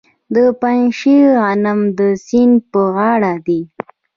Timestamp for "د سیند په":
1.97-2.81